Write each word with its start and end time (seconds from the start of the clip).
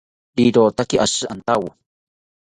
Rirotaki 0.37 0.95
oshi 1.05 1.23
antawo 1.33 1.69